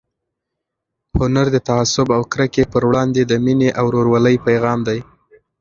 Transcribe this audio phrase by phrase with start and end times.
[1.19, 4.99] هنر د تعصب او کرکې پر وړاندې د مینې او ورورولۍ پيغام دی.